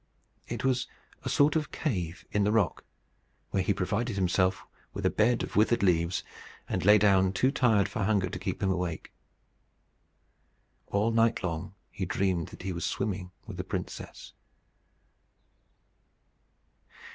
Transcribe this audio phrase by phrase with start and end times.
[0.47, 0.87] It was
[1.21, 2.83] a sort of cave in the rock,
[3.51, 6.23] where he provided himself a bed of withered leaves,
[6.67, 9.13] and lay down too tired for hunger to keep him awake.
[10.87, 14.33] All night long he dreamed that he was swimming with the princess.